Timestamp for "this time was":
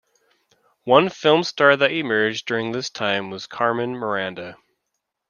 2.71-3.45